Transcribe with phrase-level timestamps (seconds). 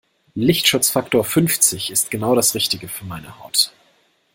[0.33, 3.71] Lichtschutzfaktor fünfzig ist genau das Richtige für meine Haut.